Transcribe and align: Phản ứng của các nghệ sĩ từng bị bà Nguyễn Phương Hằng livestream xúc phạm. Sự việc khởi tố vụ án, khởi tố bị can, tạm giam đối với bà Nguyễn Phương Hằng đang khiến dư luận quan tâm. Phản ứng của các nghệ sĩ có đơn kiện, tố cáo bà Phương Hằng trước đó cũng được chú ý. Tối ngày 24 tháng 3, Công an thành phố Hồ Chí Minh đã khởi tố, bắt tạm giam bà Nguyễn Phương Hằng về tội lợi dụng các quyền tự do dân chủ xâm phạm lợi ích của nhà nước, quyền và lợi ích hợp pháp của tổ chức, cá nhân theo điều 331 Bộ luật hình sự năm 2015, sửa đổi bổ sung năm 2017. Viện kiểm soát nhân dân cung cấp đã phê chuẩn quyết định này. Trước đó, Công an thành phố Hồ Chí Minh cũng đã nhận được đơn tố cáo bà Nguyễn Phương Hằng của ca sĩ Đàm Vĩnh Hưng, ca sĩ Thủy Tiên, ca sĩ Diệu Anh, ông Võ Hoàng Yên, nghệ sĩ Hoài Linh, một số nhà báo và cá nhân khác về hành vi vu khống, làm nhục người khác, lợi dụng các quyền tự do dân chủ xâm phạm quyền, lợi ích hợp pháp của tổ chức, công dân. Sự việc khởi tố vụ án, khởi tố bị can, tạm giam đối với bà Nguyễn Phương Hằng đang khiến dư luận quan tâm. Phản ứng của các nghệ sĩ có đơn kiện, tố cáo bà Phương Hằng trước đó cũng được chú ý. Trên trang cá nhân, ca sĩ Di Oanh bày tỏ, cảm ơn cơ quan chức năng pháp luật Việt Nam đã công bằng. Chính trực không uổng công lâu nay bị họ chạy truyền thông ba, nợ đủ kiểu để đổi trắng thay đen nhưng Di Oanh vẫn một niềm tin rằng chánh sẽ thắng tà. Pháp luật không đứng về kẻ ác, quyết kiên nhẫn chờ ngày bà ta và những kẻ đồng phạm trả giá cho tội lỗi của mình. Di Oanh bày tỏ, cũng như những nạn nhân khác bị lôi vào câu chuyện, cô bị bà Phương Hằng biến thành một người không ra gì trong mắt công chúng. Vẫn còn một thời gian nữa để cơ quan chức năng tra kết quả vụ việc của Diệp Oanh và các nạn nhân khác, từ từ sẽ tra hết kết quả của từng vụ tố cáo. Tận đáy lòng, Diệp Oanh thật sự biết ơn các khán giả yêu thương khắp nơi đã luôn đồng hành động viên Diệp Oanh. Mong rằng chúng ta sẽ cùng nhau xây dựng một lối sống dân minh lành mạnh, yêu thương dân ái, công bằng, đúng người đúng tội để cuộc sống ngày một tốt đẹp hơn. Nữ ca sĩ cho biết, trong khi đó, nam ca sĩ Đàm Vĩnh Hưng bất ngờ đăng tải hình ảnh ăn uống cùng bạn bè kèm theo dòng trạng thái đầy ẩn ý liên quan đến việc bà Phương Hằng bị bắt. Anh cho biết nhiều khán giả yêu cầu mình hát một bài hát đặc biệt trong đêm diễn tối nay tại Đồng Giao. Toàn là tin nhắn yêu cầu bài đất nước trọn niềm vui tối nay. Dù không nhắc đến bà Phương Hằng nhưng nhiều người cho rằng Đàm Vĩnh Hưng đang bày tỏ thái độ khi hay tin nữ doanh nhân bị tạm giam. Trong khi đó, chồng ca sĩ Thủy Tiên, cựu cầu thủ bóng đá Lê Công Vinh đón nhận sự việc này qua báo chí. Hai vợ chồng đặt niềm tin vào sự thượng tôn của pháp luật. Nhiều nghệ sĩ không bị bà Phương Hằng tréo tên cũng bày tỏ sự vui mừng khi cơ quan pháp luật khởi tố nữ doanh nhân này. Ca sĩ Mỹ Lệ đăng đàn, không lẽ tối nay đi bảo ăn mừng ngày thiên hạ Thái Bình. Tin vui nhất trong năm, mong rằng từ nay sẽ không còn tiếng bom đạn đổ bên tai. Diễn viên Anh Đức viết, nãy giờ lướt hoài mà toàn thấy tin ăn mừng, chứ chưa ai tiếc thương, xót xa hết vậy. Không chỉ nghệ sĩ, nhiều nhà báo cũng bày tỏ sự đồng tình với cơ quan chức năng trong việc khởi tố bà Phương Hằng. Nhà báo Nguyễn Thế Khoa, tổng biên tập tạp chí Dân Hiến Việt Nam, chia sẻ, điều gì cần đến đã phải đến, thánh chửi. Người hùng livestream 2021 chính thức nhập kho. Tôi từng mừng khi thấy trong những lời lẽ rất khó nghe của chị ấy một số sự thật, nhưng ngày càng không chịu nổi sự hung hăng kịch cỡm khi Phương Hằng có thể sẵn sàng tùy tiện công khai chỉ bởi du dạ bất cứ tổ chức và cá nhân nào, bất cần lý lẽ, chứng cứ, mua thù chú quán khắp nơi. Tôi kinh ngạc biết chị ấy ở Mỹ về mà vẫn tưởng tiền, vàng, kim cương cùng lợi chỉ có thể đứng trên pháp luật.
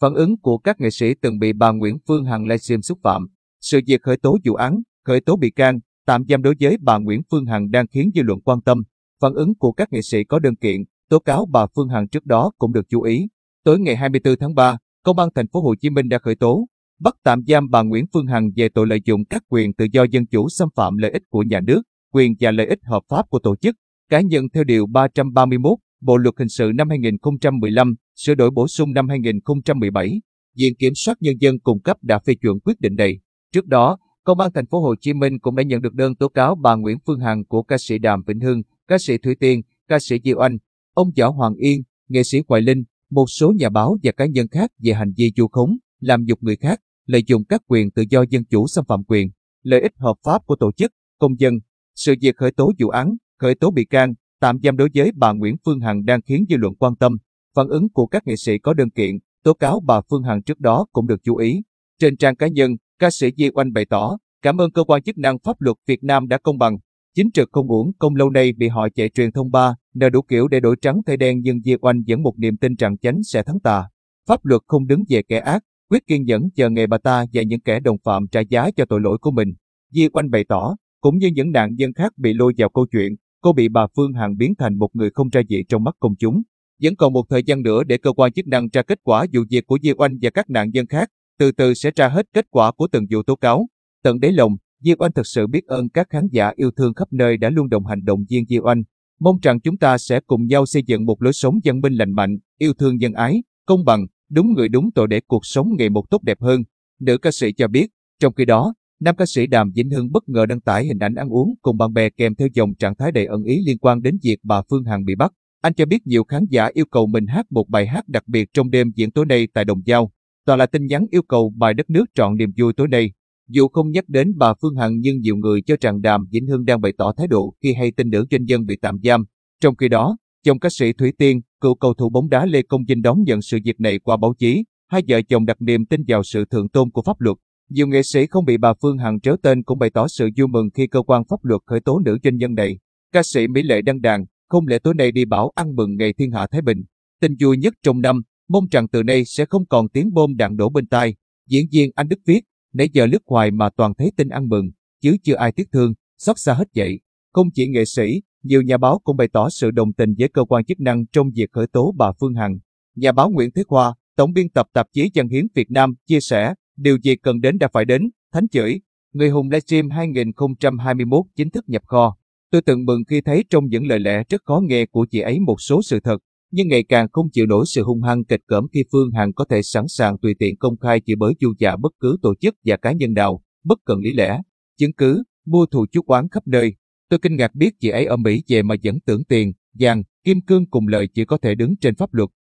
Phản 0.00 0.14
ứng 0.14 0.36
của 0.38 0.58
các 0.58 0.80
nghệ 0.80 0.90
sĩ 0.90 1.14
từng 1.22 1.38
bị 1.38 1.52
bà 1.52 1.70
Nguyễn 1.72 1.96
Phương 2.08 2.24
Hằng 2.24 2.42
livestream 2.42 2.82
xúc 2.82 2.98
phạm. 3.02 3.26
Sự 3.60 3.80
việc 3.86 4.02
khởi 4.02 4.16
tố 4.16 4.38
vụ 4.44 4.54
án, 4.54 4.80
khởi 5.04 5.20
tố 5.20 5.36
bị 5.36 5.50
can, 5.50 5.78
tạm 6.06 6.24
giam 6.28 6.42
đối 6.42 6.54
với 6.60 6.76
bà 6.80 6.98
Nguyễn 6.98 7.20
Phương 7.30 7.46
Hằng 7.46 7.70
đang 7.70 7.86
khiến 7.86 8.10
dư 8.14 8.22
luận 8.22 8.40
quan 8.40 8.60
tâm. 8.60 8.82
Phản 9.20 9.34
ứng 9.34 9.54
của 9.54 9.72
các 9.72 9.92
nghệ 9.92 10.02
sĩ 10.02 10.24
có 10.24 10.38
đơn 10.38 10.56
kiện, 10.56 10.80
tố 11.08 11.18
cáo 11.18 11.46
bà 11.50 11.66
Phương 11.76 11.88
Hằng 11.88 12.08
trước 12.08 12.26
đó 12.26 12.50
cũng 12.58 12.72
được 12.72 12.88
chú 12.88 13.02
ý. 13.02 13.26
Tối 13.64 13.80
ngày 13.80 13.96
24 13.96 14.34
tháng 14.40 14.54
3, 14.54 14.78
Công 15.04 15.18
an 15.18 15.28
thành 15.34 15.48
phố 15.52 15.60
Hồ 15.60 15.74
Chí 15.80 15.90
Minh 15.90 16.08
đã 16.08 16.18
khởi 16.18 16.36
tố, 16.36 16.66
bắt 17.00 17.14
tạm 17.24 17.42
giam 17.46 17.70
bà 17.70 17.82
Nguyễn 17.82 18.04
Phương 18.12 18.26
Hằng 18.26 18.50
về 18.56 18.68
tội 18.68 18.86
lợi 18.86 19.00
dụng 19.04 19.24
các 19.24 19.42
quyền 19.48 19.74
tự 19.74 19.86
do 19.92 20.02
dân 20.10 20.26
chủ 20.26 20.48
xâm 20.48 20.68
phạm 20.76 20.96
lợi 20.96 21.10
ích 21.10 21.22
của 21.30 21.42
nhà 21.42 21.60
nước, 21.60 21.82
quyền 22.12 22.34
và 22.40 22.50
lợi 22.50 22.66
ích 22.66 22.78
hợp 22.84 23.02
pháp 23.08 23.30
của 23.30 23.38
tổ 23.38 23.56
chức, 23.56 23.74
cá 24.08 24.20
nhân 24.20 24.44
theo 24.54 24.64
điều 24.64 24.86
331 24.86 25.78
Bộ 26.00 26.16
luật 26.16 26.34
hình 26.38 26.48
sự 26.48 26.72
năm 26.74 26.88
2015, 26.88 27.94
sửa 28.14 28.34
đổi 28.34 28.50
bổ 28.50 28.68
sung 28.68 28.92
năm 28.92 29.08
2017. 29.08 30.20
Viện 30.56 30.74
kiểm 30.78 30.94
soát 30.94 31.14
nhân 31.20 31.34
dân 31.40 31.58
cung 31.58 31.80
cấp 31.80 31.96
đã 32.02 32.18
phê 32.18 32.34
chuẩn 32.34 32.60
quyết 32.60 32.80
định 32.80 32.94
này. 32.96 33.18
Trước 33.52 33.66
đó, 33.66 33.98
Công 34.24 34.40
an 34.40 34.50
thành 34.54 34.66
phố 34.66 34.80
Hồ 34.80 34.94
Chí 35.00 35.12
Minh 35.12 35.38
cũng 35.38 35.56
đã 35.56 35.62
nhận 35.62 35.82
được 35.82 35.94
đơn 35.94 36.16
tố 36.16 36.28
cáo 36.28 36.54
bà 36.54 36.74
Nguyễn 36.74 36.98
Phương 37.06 37.20
Hằng 37.20 37.44
của 37.44 37.62
ca 37.62 37.78
sĩ 37.78 37.98
Đàm 37.98 38.22
Vĩnh 38.26 38.40
Hưng, 38.40 38.62
ca 38.88 38.98
sĩ 38.98 39.18
Thủy 39.18 39.34
Tiên, 39.40 39.62
ca 39.88 39.98
sĩ 39.98 40.16
Diệu 40.24 40.38
Anh, 40.38 40.58
ông 40.94 41.10
Võ 41.18 41.28
Hoàng 41.28 41.54
Yên, 41.54 41.82
nghệ 42.08 42.22
sĩ 42.22 42.38
Hoài 42.48 42.62
Linh, 42.62 42.84
một 43.10 43.24
số 43.28 43.52
nhà 43.56 43.68
báo 43.68 43.96
và 44.02 44.12
cá 44.12 44.26
nhân 44.26 44.48
khác 44.48 44.70
về 44.78 44.92
hành 44.92 45.12
vi 45.16 45.32
vu 45.38 45.48
khống, 45.48 45.76
làm 46.00 46.24
nhục 46.24 46.42
người 46.42 46.56
khác, 46.56 46.80
lợi 47.06 47.24
dụng 47.26 47.44
các 47.44 47.62
quyền 47.66 47.90
tự 47.90 48.04
do 48.10 48.24
dân 48.30 48.44
chủ 48.44 48.66
xâm 48.66 48.84
phạm 48.88 49.04
quyền, 49.04 49.30
lợi 49.62 49.80
ích 49.80 49.92
hợp 49.96 50.14
pháp 50.24 50.46
của 50.46 50.56
tổ 50.56 50.72
chức, 50.72 50.92
công 51.18 51.40
dân. 51.40 51.54
Sự 51.94 52.14
việc 52.20 52.36
khởi 52.36 52.52
tố 52.52 52.72
vụ 52.78 52.88
án, 52.88 53.14
khởi 53.38 53.54
tố 53.54 53.70
bị 53.70 53.84
can, 53.84 54.14
tạm 54.40 54.58
giam 54.62 54.76
đối 54.76 54.88
với 54.94 55.12
bà 55.16 55.32
Nguyễn 55.32 55.56
Phương 55.64 55.80
Hằng 55.80 56.04
đang 56.04 56.22
khiến 56.22 56.44
dư 56.48 56.56
luận 56.56 56.74
quan 56.74 56.96
tâm. 56.96 57.16
Phản 57.56 57.68
ứng 57.68 57.88
của 57.88 58.06
các 58.06 58.26
nghệ 58.26 58.36
sĩ 58.36 58.58
có 58.58 58.74
đơn 58.74 58.90
kiện, 58.90 59.18
tố 59.44 59.54
cáo 59.54 59.80
bà 59.86 60.00
Phương 60.10 60.22
Hằng 60.22 60.42
trước 60.42 60.60
đó 60.60 60.86
cũng 60.92 61.06
được 61.06 61.20
chú 61.24 61.36
ý. 61.36 61.62
Trên 61.98 62.16
trang 62.16 62.36
cá 62.36 62.48
nhân, 62.48 62.70
ca 62.98 63.10
sĩ 63.10 63.30
Di 63.36 63.50
Oanh 63.54 63.72
bày 63.72 63.84
tỏ, 63.84 64.18
cảm 64.42 64.60
ơn 64.60 64.70
cơ 64.70 64.84
quan 64.84 65.02
chức 65.02 65.18
năng 65.18 65.38
pháp 65.38 65.60
luật 65.60 65.76
Việt 65.86 66.02
Nam 66.02 66.28
đã 66.28 66.38
công 66.38 66.58
bằng. 66.58 66.78
Chính 67.14 67.30
trực 67.30 67.48
không 67.52 67.68
uổng 67.68 67.92
công 67.98 68.16
lâu 68.16 68.30
nay 68.30 68.52
bị 68.52 68.68
họ 68.68 68.88
chạy 68.94 69.08
truyền 69.08 69.32
thông 69.32 69.50
ba, 69.50 69.74
nợ 69.94 70.10
đủ 70.10 70.22
kiểu 70.22 70.48
để 70.48 70.60
đổi 70.60 70.76
trắng 70.82 71.00
thay 71.06 71.16
đen 71.16 71.40
nhưng 71.42 71.60
Di 71.60 71.74
Oanh 71.80 72.02
vẫn 72.08 72.22
một 72.22 72.38
niềm 72.38 72.56
tin 72.56 72.74
rằng 72.74 72.98
chánh 72.98 73.22
sẽ 73.22 73.42
thắng 73.42 73.60
tà. 73.60 73.84
Pháp 74.28 74.44
luật 74.44 74.62
không 74.66 74.86
đứng 74.86 75.02
về 75.08 75.22
kẻ 75.22 75.38
ác, 75.38 75.62
quyết 75.90 76.06
kiên 76.06 76.24
nhẫn 76.24 76.42
chờ 76.54 76.70
ngày 76.70 76.86
bà 76.86 76.98
ta 76.98 77.24
và 77.32 77.42
những 77.42 77.60
kẻ 77.60 77.80
đồng 77.80 77.96
phạm 78.04 78.28
trả 78.28 78.40
giá 78.40 78.70
cho 78.76 78.84
tội 78.88 79.00
lỗi 79.00 79.18
của 79.20 79.30
mình. 79.30 79.48
Di 79.92 80.08
Oanh 80.12 80.30
bày 80.30 80.44
tỏ, 80.48 80.76
cũng 81.00 81.18
như 81.18 81.30
những 81.34 81.50
nạn 81.50 81.74
nhân 81.74 81.92
khác 81.92 82.12
bị 82.16 82.34
lôi 82.34 82.52
vào 82.58 82.68
câu 82.68 82.86
chuyện, 82.92 83.16
cô 83.40 83.52
bị 83.52 83.68
bà 83.68 83.86
Phương 83.96 84.12
Hằng 84.12 84.36
biến 84.36 84.54
thành 84.58 84.78
một 84.78 84.96
người 84.96 85.10
không 85.14 85.28
ra 85.28 85.40
gì 85.48 85.64
trong 85.68 85.84
mắt 85.84 85.96
công 86.00 86.16
chúng. 86.16 86.42
Vẫn 86.82 86.96
còn 86.96 87.12
một 87.12 87.26
thời 87.30 87.42
gian 87.42 87.62
nữa 87.62 87.84
để 87.84 87.98
cơ 87.98 88.12
quan 88.12 88.32
chức 88.32 88.46
năng 88.46 88.70
tra 88.70 88.82
kết 88.82 88.98
quả 89.02 89.26
vụ 89.32 89.40
việc 89.50 89.66
của 89.66 89.78
Diệp 89.82 89.96
Oanh 90.00 90.18
và 90.22 90.30
các 90.30 90.50
nạn 90.50 90.70
nhân 90.70 90.86
khác, 90.86 91.08
từ 91.38 91.52
từ 91.52 91.74
sẽ 91.74 91.90
tra 91.90 92.08
hết 92.08 92.26
kết 92.32 92.46
quả 92.50 92.72
của 92.72 92.88
từng 92.92 93.06
vụ 93.10 93.22
tố 93.22 93.36
cáo. 93.36 93.66
Tận 94.02 94.20
đáy 94.20 94.32
lòng, 94.32 94.56
Diệp 94.80 95.00
Oanh 95.00 95.12
thật 95.12 95.26
sự 95.26 95.46
biết 95.46 95.66
ơn 95.66 95.88
các 95.88 96.06
khán 96.10 96.28
giả 96.32 96.52
yêu 96.56 96.70
thương 96.76 96.94
khắp 96.94 97.08
nơi 97.12 97.36
đã 97.36 97.50
luôn 97.50 97.68
đồng 97.68 97.86
hành 97.86 98.04
động 98.04 98.24
viên 98.30 98.46
Diệp 98.46 98.62
Oanh. 98.62 98.82
Mong 99.20 99.38
rằng 99.42 99.60
chúng 99.60 99.76
ta 99.76 99.98
sẽ 99.98 100.20
cùng 100.20 100.46
nhau 100.46 100.66
xây 100.66 100.82
dựng 100.86 101.06
một 101.06 101.22
lối 101.22 101.32
sống 101.32 101.58
dân 101.62 101.80
minh 101.80 101.92
lành 101.92 102.12
mạnh, 102.12 102.38
yêu 102.58 102.72
thương 102.74 103.00
dân 103.00 103.12
ái, 103.12 103.42
công 103.66 103.84
bằng, 103.84 104.06
đúng 104.30 104.52
người 104.52 104.68
đúng 104.68 104.90
tội 104.94 105.06
để 105.08 105.20
cuộc 105.26 105.46
sống 105.46 105.68
ngày 105.78 105.88
một 105.88 106.10
tốt 106.10 106.22
đẹp 106.22 106.40
hơn. 106.40 106.62
Nữ 107.00 107.18
ca 107.18 107.30
sĩ 107.30 107.52
cho 107.52 107.68
biết, 107.68 107.86
trong 108.20 108.34
khi 108.34 108.44
đó, 108.44 108.74
nam 109.00 109.16
ca 109.16 109.24
sĩ 109.26 109.46
Đàm 109.46 109.70
Vĩnh 109.74 109.90
Hưng 109.90 110.12
bất 110.12 110.28
ngờ 110.28 110.46
đăng 110.46 110.60
tải 110.60 110.86
hình 110.86 110.98
ảnh 110.98 111.14
ăn 111.14 111.28
uống 111.28 111.54
cùng 111.62 111.76
bạn 111.76 111.92
bè 111.92 112.10
kèm 112.10 112.34
theo 112.34 112.48
dòng 112.54 112.74
trạng 112.74 112.96
thái 112.96 113.12
đầy 113.12 113.26
ẩn 113.26 113.42
ý 113.42 113.62
liên 113.66 113.78
quan 113.78 114.02
đến 114.02 114.18
việc 114.22 114.36
bà 114.42 114.62
Phương 114.70 114.84
Hằng 114.84 115.04
bị 115.04 115.14
bắt. 115.14 115.32
Anh 115.62 115.74
cho 115.74 115.86
biết 115.86 116.06
nhiều 116.06 116.24
khán 116.24 116.44
giả 116.50 116.68
yêu 116.72 116.84
cầu 116.90 117.06
mình 117.06 117.26
hát 117.26 117.46
một 117.50 117.68
bài 117.68 117.86
hát 117.86 118.08
đặc 118.08 118.22
biệt 118.26 118.48
trong 118.54 118.70
đêm 118.70 118.90
diễn 118.96 119.10
tối 119.10 119.26
nay 119.26 119.48
tại 119.54 119.64
Đồng 119.64 119.80
Giao. 119.84 120.10
Toàn 120.46 120.58
là 120.58 120.66
tin 120.66 120.86
nhắn 120.86 121.06
yêu 121.10 121.22
cầu 121.22 121.52
bài 121.56 121.74
đất 121.74 121.90
nước 121.90 122.04
trọn 122.14 122.36
niềm 122.36 122.50
vui 122.58 122.72
tối 122.72 122.88
nay. 122.88 123.12
Dù 123.48 123.68
không 123.68 123.90
nhắc 123.90 124.04
đến 124.08 124.32
bà 124.36 124.54
Phương 124.62 124.76
Hằng 124.76 125.00
nhưng 125.00 125.20
nhiều 125.20 125.36
người 125.36 125.62
cho 125.62 125.76
rằng 125.80 126.00
Đàm 126.00 126.26
Vĩnh 126.30 126.46
Hưng 126.46 126.64
đang 126.64 126.80
bày 126.80 126.92
tỏ 126.98 127.12
thái 127.16 127.26
độ 127.26 127.54
khi 127.62 127.74
hay 127.74 127.92
tin 127.92 128.10
nữ 128.10 128.26
doanh 128.30 128.44
nhân 128.44 128.66
bị 128.66 128.76
tạm 128.82 128.98
giam. 129.02 129.24
Trong 129.60 129.76
khi 129.76 129.88
đó, 129.88 130.16
chồng 130.44 130.58
ca 130.58 130.68
sĩ 130.72 130.92
Thủy 130.92 131.12
Tiên, 131.18 131.40
cựu 131.60 131.74
cầu 131.74 131.94
thủ 131.94 132.10
bóng 132.10 132.28
đá 132.28 132.46
Lê 132.46 132.62
Công 132.62 132.84
Vinh 132.88 133.02
đón 133.02 133.22
nhận 133.22 133.42
sự 133.42 133.58
việc 133.64 133.80
này 133.80 133.98
qua 133.98 134.16
báo 134.16 134.34
chí. 134.38 134.64
Hai 134.88 135.02
vợ 135.08 135.22
chồng 135.22 135.46
đặt 135.46 135.56
niềm 135.60 135.86
tin 135.86 136.00
vào 136.08 136.22
sự 136.22 136.44
thượng 136.44 136.68
tôn 136.68 136.90
của 136.90 137.02
pháp 137.02 137.20
luật. 137.20 137.36
Nhiều 137.70 137.86
nghệ 137.86 138.02
sĩ 138.02 138.26
không 138.26 138.44
bị 138.44 138.56
bà 138.56 138.72
Phương 138.82 138.98
Hằng 138.98 139.20
tréo 139.20 139.36
tên 139.42 139.62
cũng 139.62 139.78
bày 139.78 139.90
tỏ 139.90 140.08
sự 140.08 140.28
vui 140.36 140.48
mừng 140.48 140.70
khi 140.74 140.86
cơ 140.86 141.02
quan 141.02 141.22
pháp 141.28 141.44
luật 141.44 141.60
khởi 141.66 141.80
tố 141.80 141.98
nữ 141.98 142.18
doanh 142.22 142.36
nhân 142.36 142.54
này. 142.54 142.78
Ca 143.12 143.22
sĩ 143.22 143.48
Mỹ 143.48 143.62
Lệ 143.62 143.82
đăng 143.82 144.00
đàn, 144.00 144.24
không 144.48 144.66
lẽ 144.66 144.78
tối 144.78 144.94
nay 144.94 145.12
đi 145.12 145.24
bảo 145.24 145.52
ăn 145.54 145.76
mừng 145.76 145.96
ngày 145.96 146.12
thiên 146.12 146.30
hạ 146.30 146.46
Thái 146.50 146.62
Bình. 146.62 146.82
Tin 147.20 147.36
vui 147.40 147.56
nhất 147.56 147.74
trong 147.82 148.00
năm, 148.00 148.22
mong 148.48 148.64
rằng 148.70 148.88
từ 148.88 149.02
nay 149.02 149.24
sẽ 149.24 149.44
không 149.44 149.66
còn 149.66 149.88
tiếng 149.88 150.12
bom 150.12 150.36
đạn 150.36 150.56
đổ 150.56 150.68
bên 150.68 150.86
tai. 150.86 151.14
Diễn 151.48 151.66
viên 151.72 151.90
Anh 151.94 152.08
Đức 152.08 152.20
viết, 152.26 152.40
nãy 152.74 152.88
giờ 152.92 153.06
lướt 153.06 153.22
hoài 153.26 153.50
mà 153.50 153.70
toàn 153.76 153.94
thấy 153.94 154.12
tin 154.16 154.28
ăn 154.28 154.48
mừng, 154.48 154.70
chứ 155.02 155.16
chưa 155.22 155.34
ai 155.34 155.52
tiếc 155.52 155.68
thương, 155.72 155.92
xót 156.18 156.38
xa 156.38 156.54
hết 156.54 156.68
vậy. 156.74 157.00
Không 157.32 157.48
chỉ 157.54 157.68
nghệ 157.68 157.84
sĩ, 157.84 158.22
nhiều 158.42 158.62
nhà 158.62 158.76
báo 158.76 159.00
cũng 159.04 159.16
bày 159.16 159.28
tỏ 159.32 159.50
sự 159.50 159.70
đồng 159.70 159.92
tình 159.92 160.14
với 160.18 160.28
cơ 160.28 160.44
quan 160.44 160.64
chức 160.64 160.80
năng 160.80 161.06
trong 161.06 161.30
việc 161.34 161.52
khởi 161.52 161.66
tố 161.66 161.94
bà 161.98 162.12
Phương 162.20 162.34
Hằng. 162.34 162.58
Nhà 162.96 163.12
báo 163.12 163.30
Nguyễn 163.30 163.50
Thế 163.54 163.62
Khoa, 163.68 163.94
tổng 164.16 164.32
biên 164.32 164.48
tập 164.48 164.66
tạp 164.72 164.86
chí 164.92 165.10
Dân 165.14 165.28
Hiến 165.28 165.46
Việt 165.54 165.70
Nam, 165.70 165.94
chia 166.06 166.20
sẻ, 166.20 166.54
điều 166.80 166.98
gì 167.02 167.16
cần 167.16 167.40
đến 167.40 167.58
đã 167.58 167.68
phải 167.72 167.84
đến, 167.84 168.10
thánh 168.32 168.48
chửi. 168.48 168.80
Người 169.12 169.28
hùng 169.28 169.50
livestream 169.50 169.90
2021 169.90 171.24
chính 171.36 171.50
thức 171.50 171.64
nhập 171.68 171.82
kho. 171.86 172.16
Tôi 172.50 172.62
từng 172.62 172.84
mừng 172.84 173.02
khi 173.08 173.20
thấy 173.20 173.44
trong 173.50 173.66
những 173.66 173.86
lời 173.86 174.00
lẽ 174.00 174.22
rất 174.28 174.42
khó 174.44 174.60
nghe 174.64 174.86
của 174.86 175.06
chị 175.10 175.20
ấy 175.20 175.40
một 175.40 175.60
số 175.60 175.82
sự 175.82 176.00
thật, 176.00 176.18
nhưng 176.50 176.68
ngày 176.68 176.84
càng 176.88 177.06
không 177.12 177.26
chịu 177.32 177.46
nổi 177.46 177.64
sự 177.68 177.82
hung 177.82 178.02
hăng 178.02 178.24
kịch 178.24 178.40
cỡm 178.46 178.66
khi 178.72 178.84
Phương 178.92 179.10
Hằng 179.12 179.32
có 179.32 179.44
thể 179.44 179.62
sẵn 179.62 179.84
sàng 179.88 180.18
tùy 180.18 180.34
tiện 180.38 180.56
công 180.56 180.76
khai 180.76 181.00
chỉ 181.00 181.14
bởi 181.14 181.34
du 181.40 181.52
dạ 181.58 181.76
bất 181.76 181.92
cứ 182.00 182.16
tổ 182.22 182.34
chức 182.40 182.54
và 182.64 182.76
cá 182.76 182.92
nhân 182.92 183.12
nào, 183.12 183.42
bất 183.64 183.78
cần 183.84 183.98
lý 183.98 184.12
lẽ, 184.12 184.40
chứng 184.78 184.92
cứ, 184.92 185.22
mua 185.46 185.66
thù 185.66 185.86
chú 185.92 186.02
quán 186.02 186.28
khắp 186.28 186.46
nơi. 186.46 186.74
Tôi 187.08 187.18
kinh 187.22 187.36
ngạc 187.36 187.54
biết 187.54 187.74
chị 187.80 187.88
ấy 187.88 188.04
ở 188.04 188.16
Mỹ 188.16 188.42
về 188.48 188.62
mà 188.62 188.74
vẫn 188.84 188.98
tưởng 189.06 189.24
tiền, 189.24 189.52
vàng, 189.78 190.02
kim 190.24 190.40
cương 190.40 190.66
cùng 190.66 190.88
lợi 190.88 191.08
chỉ 191.14 191.24
có 191.24 191.38
thể 191.38 191.54
đứng 191.54 191.76
trên 191.80 191.94
pháp 191.94 192.14
luật. 192.14 192.30